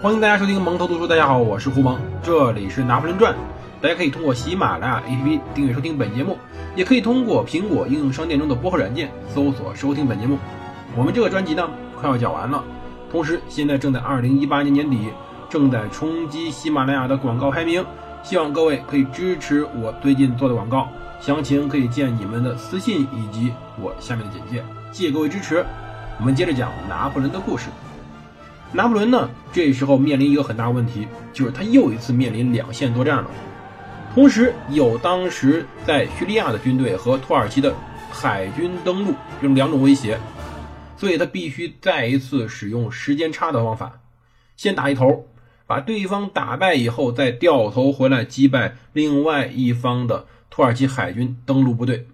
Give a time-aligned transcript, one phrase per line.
[0.00, 1.08] 欢迎大家收听蒙头读书。
[1.08, 3.34] 大家好，我是胡蒙，这里是拿破仑传。
[3.80, 6.38] 大家可以通过喜马拉雅 APP 订阅收听本节目，
[6.76, 10.38] 也可以通过苹果应用商店中的播客软件搜索收听本节目。
[10.96, 11.68] 我们这个专辑呢，
[12.00, 12.62] 快要讲完了，
[13.10, 15.08] 同时现在正在二零一八年年底，
[15.50, 17.84] 正在冲击喜马拉雅的广告排名。
[18.22, 20.86] 希望各位可以支持我最近做的广告，
[21.18, 24.64] 详情可以见你们的私信以及我下面的简介。
[24.92, 25.66] 谢谢各位支持。
[26.20, 27.68] 我们接着讲拿破仑的故事。
[28.72, 33.30] 拿破仑呢，这时候面临一个很大问题，就是他又一次面临两线作战了。
[34.14, 37.74] 同时，有当时在叙利亚的军队和土耳其的
[38.10, 40.18] 海军登陆这种两种威胁，
[40.98, 44.00] 所以他必须再一次使用时间差的方法，
[44.56, 45.26] 先打一头，
[45.66, 52.06] 把对方打败以后，再掉头回来击败另外一方的土耳其海军登陆部队。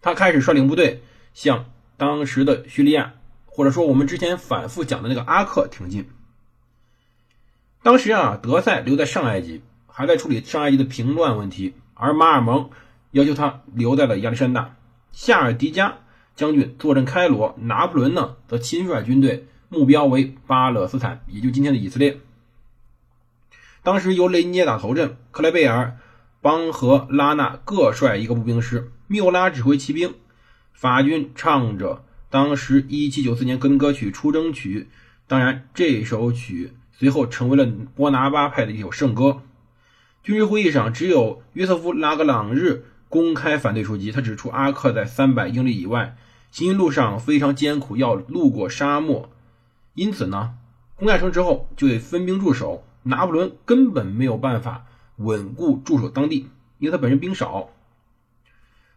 [0.00, 1.02] 他开始率领部队
[1.34, 1.64] 向
[1.96, 3.14] 当时的叙利亚。
[3.52, 6.08] 或者说，我们之前反复讲的那个阿克挺进。
[7.82, 12.70] 当时啊，德塞留在上埃及，还在处理上埃及的平乱问题，而马尔蒙
[13.10, 14.76] 要求他留在了亚历山大。
[15.12, 15.98] 夏尔迪加
[16.36, 22.20] 将军坐镇开罗，拿破仑呢则亲率军队，目标为巴勒斯坦，也就今天的以色列。
[23.82, 25.96] 当时由雷尼耶打头阵，克莱贝尔、
[26.40, 30.14] 邦和拉纳各率一个步兵师，缪拉指挥骑兵，
[30.72, 32.04] 法军唱着。
[32.30, 34.88] 当时，一七九四年革命歌曲《出征曲》，
[35.26, 39.42] 当然这首曲随后成为了波拿巴派的一首圣歌。
[40.22, 44.12] 军事会议上，只有约瑟夫·拉格朗日公开反对出击。
[44.12, 46.16] 他指出，阿克在三百英里以外，
[46.52, 49.28] 行军路上非常艰苦，要路过沙漠，
[49.94, 50.54] 因此呢，
[50.94, 52.84] 攻下城之后就得分兵驻守。
[53.02, 54.84] 拿破仑根本没有办法
[55.16, 57.70] 稳固驻守当地，因为他本身兵少。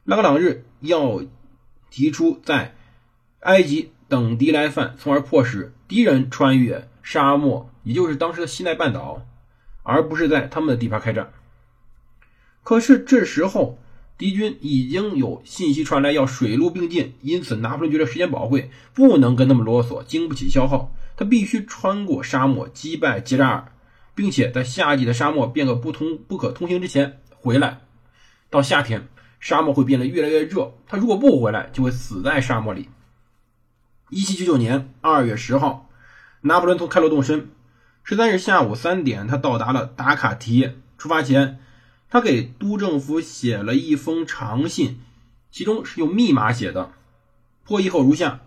[0.03, 1.23] 拉格朗日要
[1.89, 2.75] 提出在
[3.43, 9.25] 埃及等敌来犯，从而迫使敌人穿越沙漠，也就是当时的西奈半岛，
[9.83, 11.31] 而不是在他们的地盘开战。
[12.63, 13.77] 可是这时候
[14.17, 23.71] 敌军已经有信息传来要水陆并进，因此拿破仑觉得时间宝贵，不能跟他们啰嗦，经不起消耗，他必须穿过沙漠击败吉扎尔，
[24.15, 27.81] 并且在夏季的沙漠变个不通不可通行之前回来。
[28.49, 29.09] 到夏天，
[29.41, 32.87] 沙漠会变得越来越热，他如果不回来，就会死在沙漠里。
[34.13, 35.89] 一七九九年二月十号，
[36.41, 37.49] 拿破仑从开罗动身。
[38.03, 40.69] 十三日下午三点，他到达了达卡提。
[40.99, 41.59] 出发前，
[42.11, 44.99] 他给都政府写了一封长信，
[45.49, 46.91] 其中是用密码写的，
[47.63, 48.41] 破译后如下：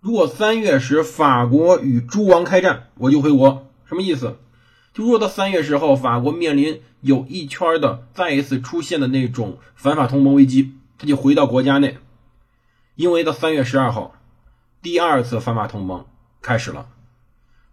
[0.00, 3.70] 如果三月时法国与诸王开战，我就回国。
[3.84, 4.38] 什么意思？
[4.94, 11.98] 就如果到三月时候，法国面临有一圈的再一次出现的那种反法同盟危机，他就回到国家内，
[12.94, 14.14] 因为到三月十二号。
[14.84, 16.04] 第二次反法同盟
[16.42, 16.86] 开始了，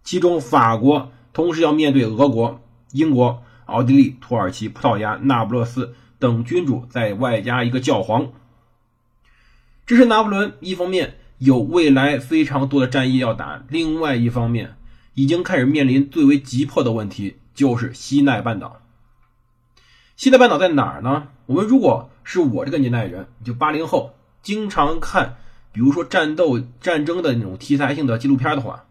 [0.02, 2.62] 其中法国同时要面对俄国、
[2.92, 8.32] 英国、奥地利、土耳其、葡萄牙、那不勒斯等君主，再外加一个教皇。
[9.84, 14.76] 这是拿破仑一方面有未来非常多的战役要打，另外一方面
[15.12, 18.80] 已经开始面临最为急迫的问题，就是西奈半岛。
[20.16, 21.28] 西奈半岛在哪儿呢？
[21.44, 25.36] 我们如果是我这个年代人，就八零后，经常看。
[25.72, 28.84] 比如说战斗、战争的那种题材性的纪录片的话，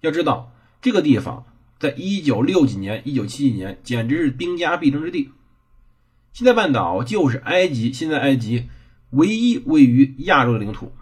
[0.00, 1.44] 要知道这个地方
[1.78, 5.32] 在一九六几年、一九七几年简直是兵家必争之地。
[6.32, 8.68] 西奈半岛就是埃及现在埃及
[9.10, 10.92] 唯一位于亚洲的领土，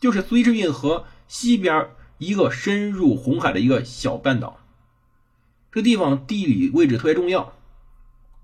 [0.00, 1.88] 就是苏伊士运河西边
[2.18, 4.60] 一个深入红海的一个小半岛。
[5.72, 7.52] 这地方地理位置特别重要，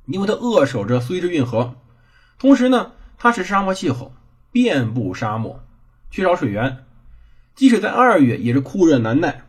[0.07, 1.77] 因为它扼守着苏伊士运河，
[2.39, 4.13] 同时呢，它是沙漠气候。
[4.53, 5.63] 遍布沙漠，
[6.11, 6.85] 缺少水源，
[7.55, 9.45] 即使在二月也是酷热难耐。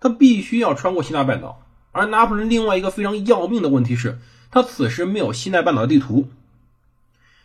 [0.00, 1.62] 他必须要穿过西奈半岛，
[1.92, 4.18] 而拿破仑另外一个非常要命的问题是，
[4.50, 6.28] 他此时没有西奈半岛的地图。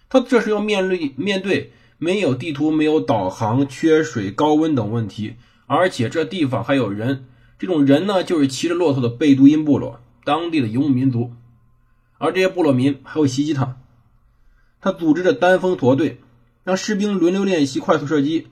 [0.09, 5.35] 他这时要面对面对没有地图、没有导航、缺水、高温等问题，
[5.67, 7.27] 而且这地方还有人，
[7.59, 11.33] 这种人呢就是骑着骆驼的贝都因部落，当地的游牧民族，
[12.17, 13.77] 而这些部落民还会袭击他。
[14.81, 16.19] 他组织着单峰驼队。
[16.63, 18.47] 让士兵轮流练习快速射击，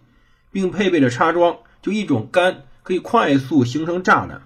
[0.51, 4.41] 并配备着插装，就一种杆可以快速形成栅栏。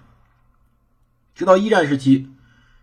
[1.34, 2.28] 直到一战时期，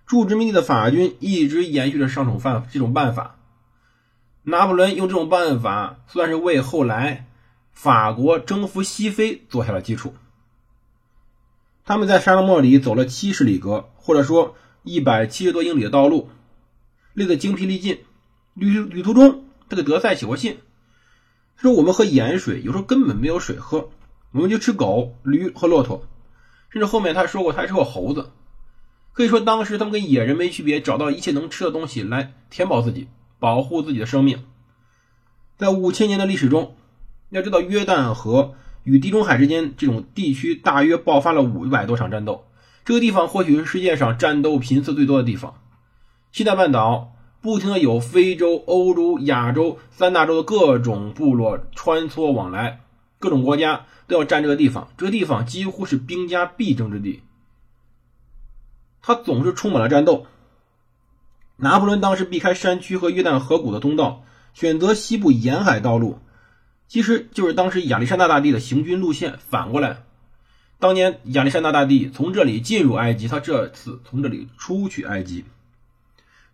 [0.06, 3.36] 驻殖民地的法军一直延续着上种办这种办法。
[4.44, 7.28] 拿破仑用这种办法，算是为后来
[7.72, 10.16] 法国征服西非做下了基础。
[11.86, 16.30] 他们在沙漠里走了七十里格，或者说一百七十多英里的道路，
[17.14, 18.00] 累得精疲力尽。
[18.56, 20.58] 旅旅途中，他给德赛写过信。
[21.62, 23.90] 说我们喝盐水，有时候根本没有水喝，
[24.32, 26.08] 我们就吃狗、驴和骆驼。
[26.70, 28.32] 甚至后面他说过他还是个猴子。
[29.12, 33.10] 可以说，当时他们跟野人没区别，找到一切能吃的东西来填饱自己，
[33.40, 34.46] 保护自己的生命。
[35.58, 36.78] 在五千年的历史中，
[37.30, 38.54] 要知道约旦河
[38.84, 42.46] 与地中海之间这种地区大约爆发了五百多场战斗。
[42.86, 45.56] 这个地方或许是世界上战斗频次最多的地方。
[46.32, 52.82] 西奈半岛不停的有非洲、欧洲、亚洲三大洲的各种部落穿梭往来，
[53.18, 54.90] 各种国家都要占这个地方。
[54.98, 57.22] 这个地方几乎是兵家必争之地。
[59.02, 60.26] 它总是充满了战斗。
[61.56, 66.20] 拿破仑当时避开山区和约旦河谷的通道，选择西部沿海道路，
[66.88, 69.40] 其实就是当时亚历山大大帝的行军路线。
[69.50, 70.04] 反过来，
[70.78, 75.46] 当年亚历山大大帝从这里进入埃及，他这次从这里出去埃及。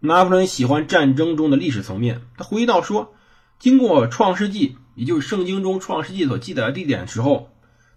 [0.06, 3.14] 拿破仑喜欢战争中的历史层面，他回忆到说，
[3.60, 7.50] 经过《创世纪》，也就是圣经中《创世纪》所记载的地点的时候，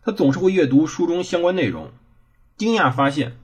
[0.02, 1.90] 他总是会阅读书中相关内容，
[2.56, 3.38] 惊讶发现。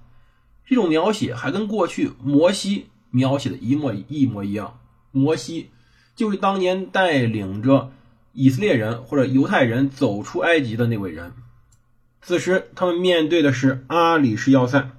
[0.67, 4.79] 这种描写还跟过去摩西描写的一模一模一样。
[5.11, 5.71] 摩西
[6.17, 7.93] 就是当年带领着
[8.33, 11.35] 以色列人或者犹太人走出埃及的那位人。
[12.23, 14.91] 此时他们面对的是阿里士要塞。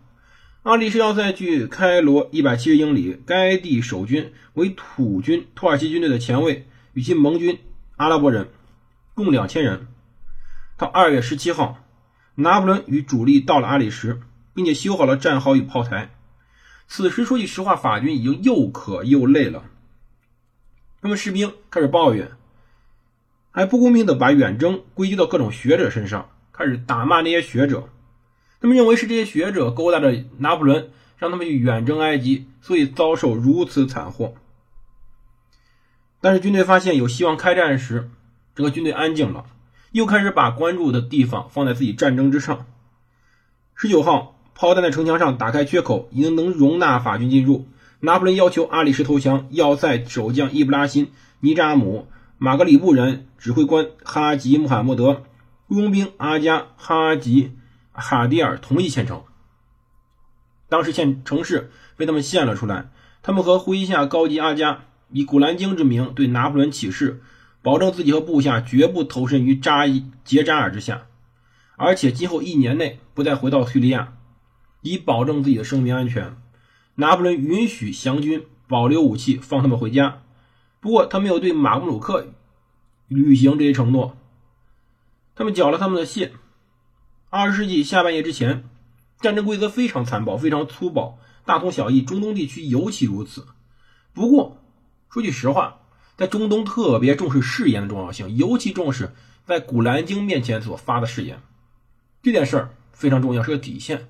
[0.65, 7.59] 阿里什要塞距开罗一百七十英里，该地守军为土军土耳其军队的前卫与其盟军
[7.97, 8.49] 阿拉伯人，
[9.13, 9.85] 共两千人。
[10.75, 11.77] 到二月十七号，
[12.33, 14.19] 拿破仑与主力到了阿里什。
[14.55, 16.15] 并且修好了战壕与炮台。
[16.87, 19.65] 此时说句实话，法军已经又渴又累了。
[21.01, 22.31] 那么士兵开始抱怨，
[23.51, 27.89] 还不公平的把远征归结到各种学者身上，开始打骂那些学者。
[28.61, 34.33] 他们认为是这些学者勾搭着拿破仑，让他们去远征埃及，所以遭受如此惨祸。
[36.21, 38.09] 但是军队发现有希望开战时，
[38.55, 39.45] 整个军队安静了，
[39.91, 42.65] 又开始把关注的地方放在自己战争之上。
[43.75, 44.33] 十九号。
[44.57, 47.67] 炮弹在城墙上打开缺口，已经能容纳法军进入。
[47.99, 51.11] 拿破仑要求阿里什投降，要塞守将伊布拉辛、
[51.41, 52.07] 尼扎姆、
[52.37, 55.23] 马格里布人指挥官哈吉穆罕默德、
[55.67, 57.51] 雇佣兵阿加、哈吉、
[57.95, 59.23] 哈迪尔同意献城。
[60.69, 62.89] 当时县城市被他们献了出来，
[63.21, 67.21] 他们和麾下高级阿加以古兰经之名对拿破仑起誓，
[67.61, 71.07] 保证自己和部下绝不投身于扎伊杰扎尔之下，
[71.77, 74.13] 而且今后一年内不再回到叙利亚。
[74.81, 76.37] 以保证自己的生命安全，
[76.95, 80.21] 拿破仑允许降军保留武器，放他们回家。
[80.79, 82.27] 不过，他没有对马布鲁克
[83.07, 84.15] 履行这些承诺。
[85.35, 86.31] 他们缴了他们的械。
[87.37, 88.63] 二十世纪下半叶之前，
[89.19, 92.01] 战争规则非常残暴，非常粗暴，大同小异。
[92.01, 93.45] 中东地区尤其如此。
[94.13, 94.63] 不过，
[95.09, 95.79] 说句实话，
[96.15, 101.41] 在中东特别重视誓言的重要性，尤其重视在《古兰经》面前所发的誓言。
[102.23, 104.07] 这件事儿非常重要，是个底线。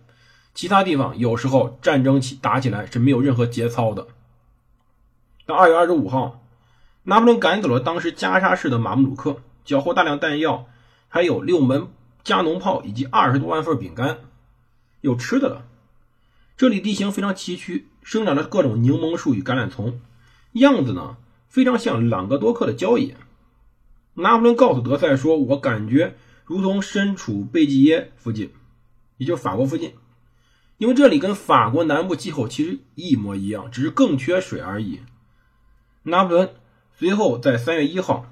[0.53, 4.05] 其他地方有时候战争起打起来是没有任何节操的。
[5.47, 6.43] 到二月二十五号，
[7.01, 10.67] 拿破仑赶走了当时加沙市的马穆鲁克，缴获大量弹药，
[11.07, 11.87] 还有六门
[12.25, 14.17] 加农炮以及二十多万份饼干，
[15.01, 15.65] 有吃的了。
[16.57, 20.01] 这里地形非常崎岖，生长着各种柠檬树与橄榄丛，
[20.53, 23.15] 样子呢非常像朗格多克的郊野。
[24.15, 28.51] 拿破仑告诉德赛说：“我感觉如同身处贝济耶附近，
[29.17, 29.93] 也就是法国附近。”
[30.79, 35.01] 因为这里跟法国南部气候其实一模一样，只是更缺水而已。
[36.03, 36.55] 拿破仑
[36.97, 38.25] 随后在三月一号，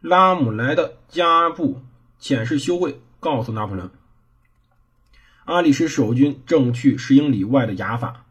[0.00, 1.80] 拉姆莱的加布
[2.20, 3.90] 遣使休会，告诉拿破仑，
[5.44, 8.24] 阿里什守军正去十英里外的雅法。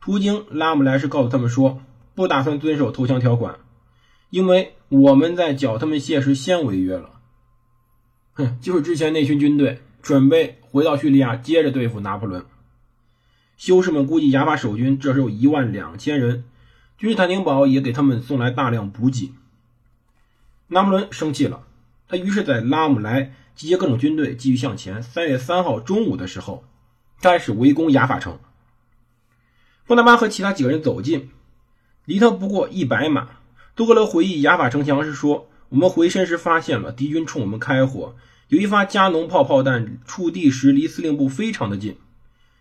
[0.00, 1.82] 途经拉姆莱时，告诉他们说，
[2.14, 3.58] 不打算遵守投降条款，
[4.30, 7.20] 因为我们在缴他们械时先违约了。
[8.34, 9.80] 哼，就是之前那群军队。
[10.04, 12.44] 准备回到叙利亚，接着对付拿破仑。
[13.56, 16.44] 修士们估计雅法守军这时有一万两千人，
[16.98, 19.32] 君士坦丁堡也给他们送来大量补给。
[20.66, 21.66] 拿破仑生气了，
[22.14, 25.02] 他于是在拉姆莱集结各种军队，继续向前。
[25.02, 26.62] 三月三号中午的时候，
[27.20, 28.38] 开始围攻雅法城。
[29.84, 31.30] 波拿巴和其他几个人走近，
[32.04, 33.30] 离他不过一百码。
[33.74, 38.14] 多格勒回忆雅法城墙时说：“我们回身时发现了敌军冲我们开火。”
[38.46, 41.96] 有一发加农炮炮弹触地时离司令部非常的近，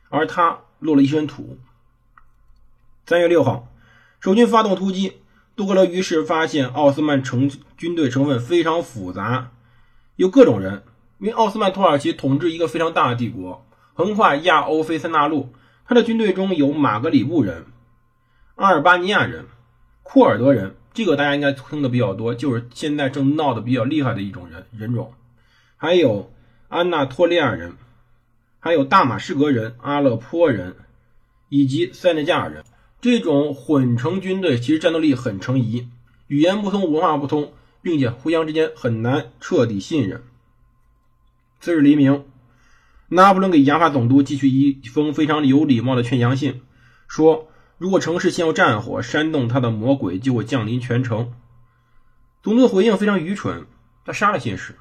[0.10, 1.60] 而他落了一身土。
[3.06, 3.68] 三月六号，
[4.20, 5.22] 守军发动突击，
[5.56, 9.52] 杜格勒于是发现奥斯曼成军队成分非常复杂，
[10.16, 10.84] 有各种人。
[11.20, 15.54] 因为奥斯曼土耳其统治一个非常大的帝国，横跨亚欧非三大陆，
[15.86, 17.66] 他的军队中有马格里布人、
[18.56, 19.46] 阿尔巴尼亚人、
[20.02, 25.14] 库尔德人，这个大家应该听的比较多，就是现在正闹得比较厉害的一种人人种。
[25.78, 26.34] 还有
[26.68, 27.78] 安纳托利亚人，
[28.60, 30.76] 还有大马士革人、阿勒颇人
[31.48, 32.66] 以及塞内加尔人。
[33.04, 35.90] 这种混成军队其实战斗力很成疑，
[36.28, 40.24] 语言不通，文化不通，并且互相之间很难彻底信任。
[41.60, 42.24] 次日黎明，
[43.10, 46.62] 拿破仑给雅法总督寄去一封非常有礼貌的劝降信，
[47.10, 51.34] 说如果城市陷入战火，煽动他的魔鬼就会降临全城。
[52.42, 53.66] 总督回应非常愚蠢，
[54.06, 54.78] 他杀了信使，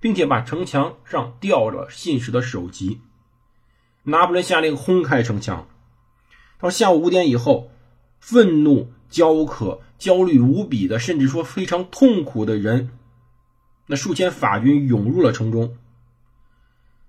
[0.00, 3.02] 并且把城墙上吊着信使的首级。
[4.04, 5.68] 拿破仑下令轰开城墙。
[6.58, 7.70] 到下午五点以后，
[8.18, 12.90] 愤怒、焦渴、焦虑无比的，甚至说非常痛苦的人，
[13.86, 15.76] 那数千法军涌入了城中。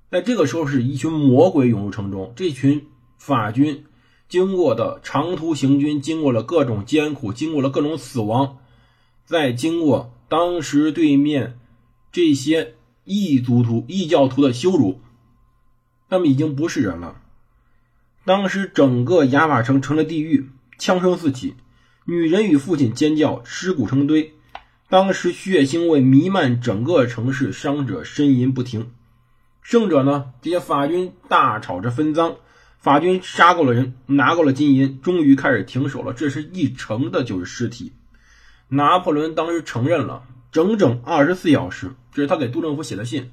[0.10, 2.34] 在这个时候，是一群魔鬼涌入城中。
[2.36, 2.88] 这群
[3.18, 3.86] 法军
[4.30, 8.58] 经过的长途行军，经过了各种艰苦，经过了各种死亡，
[9.26, 11.60] 再经过当时对面
[12.12, 12.76] 这些
[13.06, 15.00] 异族徒、异教徒的羞辱，
[16.10, 17.22] 他们已经不是人了。
[18.28, 21.56] 当时整个雅瓦城成了地狱，枪声四起，
[22.04, 24.34] 女人与父亲尖叫，尸骨成堆。
[24.90, 28.92] 当时血腥味弥漫整个城市，伤者呻吟不停。
[29.62, 30.34] 胜者呢？
[30.42, 32.36] 这些法军大吵着分赃，
[32.80, 36.12] 法军杀够了人，拿够了金银，终于开始停手了。
[36.12, 37.94] 这是一城的就是尸体。
[38.68, 43.32] 拿破仑当时承认了，整整二十四小时，这是他给杜政府写的信，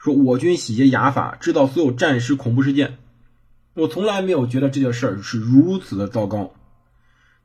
[0.00, 2.98] 说我军洗劫雅法，制造所有战时恐怖事件。
[3.74, 6.52] 我从来没有觉得这件事儿是如此的糟糕。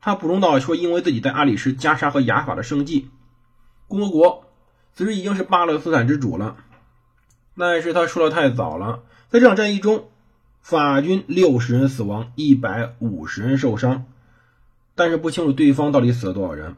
[0.00, 3.08] 他补充到说，因为自己在阿里什、加沙和雅法的胜迹，
[3.88, 4.44] 共和国
[4.94, 6.56] 此时已经是巴勒斯坦之主了。
[7.56, 9.02] 但是他说的太早了。
[9.28, 10.08] 在这场战役中，
[10.60, 14.04] 法军六十人死亡，一百五十人受伤，
[14.94, 16.76] 但是不清楚对方到底死了多少人。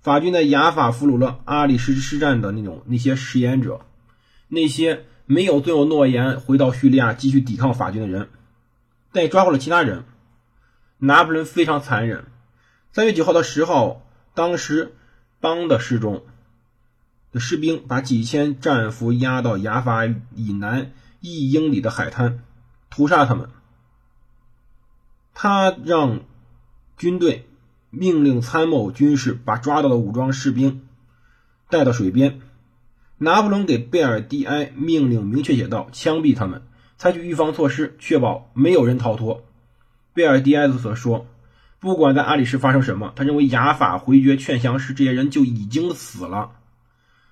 [0.00, 3.82] 法军在雅法俘虏了阿里什施战的那种那些食言者，
[4.48, 8.30] 那些没有遵守诺言回到叙利亚继续抵抗法军的人。
[9.12, 10.04] 但也抓获了其他人。
[10.98, 12.26] 拿破仑非常残忍。
[12.92, 14.02] 三月九号到十号，
[14.34, 14.94] 当时
[15.40, 16.24] 邦的失中
[17.32, 22.42] 的士兵把几千战俘押到雅法以南一英里的海滩，
[22.90, 23.48] 屠杀他们。
[25.32, 26.20] 他让
[26.98, 27.48] 军队
[27.88, 30.86] 命令参谋军士把抓到的武装士兵
[31.68, 32.40] 带到水边。
[33.16, 36.62] 拿破仑给贝尔蒂埃命令明确写道：枪毙他们。
[37.00, 39.42] 采取预防措施，确保没有人逃脱。
[40.12, 41.26] 贝尔迪埃斯所说
[41.80, 46.50] ：“不管在阿里什发生什么，他认为雅法回绝劝降时，这些人就已经死了，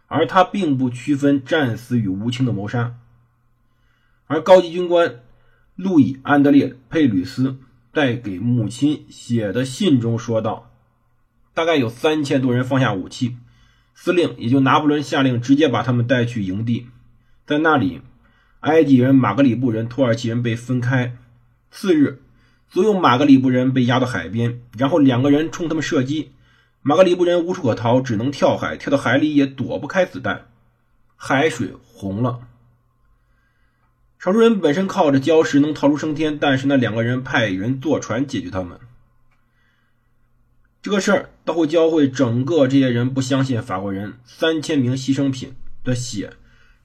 [0.06, 2.94] 而他并不区分战死与无情的谋杀。”
[4.26, 5.20] 而高级军官
[5.76, 7.58] 路易·安德烈·佩吕斯
[7.92, 10.70] 在给母亲写的信中说道
[11.52, 13.36] ：“大概有三千多人放下武器，
[13.92, 16.86] 司令也就拿破仑下令直接把他们带去营地，
[17.44, 18.00] 在那里。”
[18.60, 21.16] 埃及人、马格里布人、土耳其人被分开。
[21.70, 22.20] 次日，
[22.68, 26.32] 所有马格里布人被押到海边，然后两个人冲他们射击。
[26.82, 30.46] 马格里布人无处可逃，只能跳海，跳到海里也躲不开子弹。
[31.16, 32.40] 海水红了。
[34.18, 38.78] 少数人本身靠着礁石能逃出升天，但是那两个人派人坐船解决他们。
[40.80, 44.14] 这个事儿都会教会整个这些人不相信法国人。
[44.24, 46.32] 三千名牺牲品的血。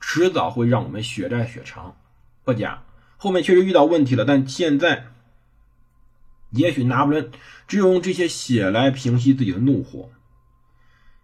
[0.05, 1.95] 迟早会让我们血债血偿，
[2.43, 2.83] 不假。
[3.15, 5.07] 后面确实遇到问题了，但现在，
[6.51, 7.31] 也许拿破仑
[7.67, 10.09] 只有用这些血来平息自己的怒火。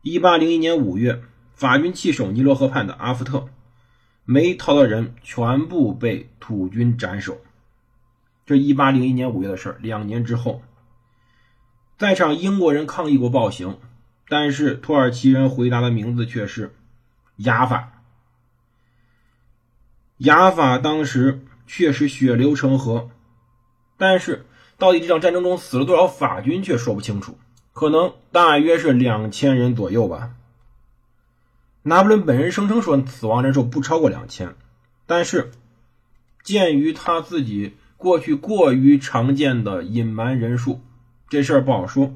[0.02, 1.22] 一八零一年五月，
[1.54, 3.50] 法军弃守尼罗河畔的阿夫特，
[4.24, 7.42] 没逃的人全部被土军斩首。
[8.46, 10.64] 这一八零一年五月的事两年之后，
[11.98, 13.78] 在场英国人抗议过暴行，
[14.30, 16.74] 但是土耳其人回答的名字却是
[17.36, 17.99] 雅法。
[20.20, 23.10] 雅法当时确实血流成河，
[23.98, 24.46] 但是
[24.78, 27.38] 到底这场战争中死了多少法军却说不清楚，
[27.72, 30.32] 可能大约是两千人左右吧。
[31.84, 34.56] 拿破仑本人声称说死亡人数不超过两千，
[35.06, 35.52] 但是
[36.44, 40.82] 鉴于他自己过去过于常见的隐瞒人数，
[41.30, 42.14] 这事儿不好说。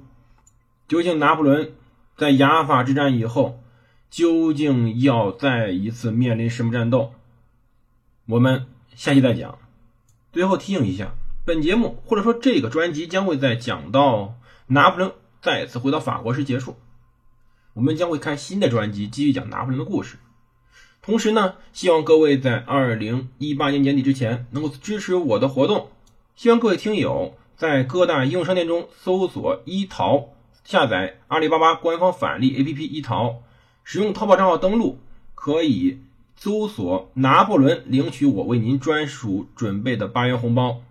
[0.89, 1.71] 究竟拿破仑
[2.17, 3.61] 在雅法之战以后，
[4.09, 7.13] 究竟要再一次面临什么战斗？
[8.25, 9.59] 我们下期再讲。
[10.31, 11.13] 最后提醒一下，
[11.43, 14.35] 本节目或者说这个专辑将会在讲到
[14.67, 15.11] 拿破仑
[15.41, 16.77] 再次回到法国时结束。
[17.73, 20.17] 我们将会开新的专辑，继续讲拿破仑的故事。
[21.01, 25.89] 同时呢，希望各位在二零一八年年底之前能够支持我的活动。
[26.37, 30.29] 希望各位听友在各大应用商店中搜索“一淘”，
[30.63, 33.43] 下载阿里巴巴官方返利 APP“ 一淘”，
[33.83, 34.97] 使用淘宝账号登录，
[35.35, 35.99] 可以。
[36.35, 40.81] 搜索“拿破仑”领取我为您专属准备的八元红包，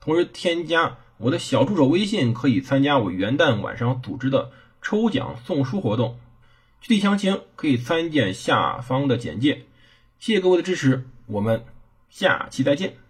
[0.00, 4.50] 同时添加我的小助手微信，可以参加我元旦晚上组织的
[4.82, 6.18] 抽奖送书活动。
[6.80, 9.66] 具体详情可以参见下方的简介。
[10.18, 11.64] 谢谢各位的支持，我们
[12.10, 13.05] 下期再见。